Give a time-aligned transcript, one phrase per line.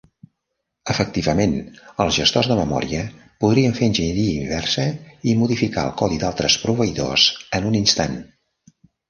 [0.91, 1.51] Efectivament,
[2.05, 3.01] els gestors de memòria
[3.45, 4.87] podrien fer enginyeria inversa
[5.33, 7.29] i modificar el codi d"altres proveïdors
[7.61, 8.19] en un instant.